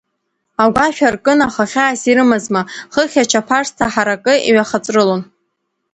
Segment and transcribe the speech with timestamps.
[0.63, 2.61] Агәашә аркын, аха хьаас ирымазма,
[2.93, 5.21] хыхь ачаԥарсҭа ҳаракы иҩхаҵәрылон.